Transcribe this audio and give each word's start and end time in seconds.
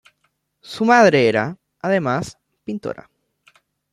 Su 0.61 0.83
madre 0.83 1.29
era, 1.29 1.55
además, 1.79 2.39
pintora. 2.63 3.07